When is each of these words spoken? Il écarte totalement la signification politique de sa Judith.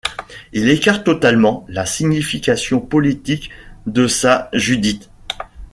Il 0.51 0.67
écarte 0.69 1.03
totalement 1.05 1.63
la 1.69 1.85
signification 1.85 2.79
politique 2.81 3.51
de 3.85 4.07
sa 4.07 4.49
Judith. 4.51 5.11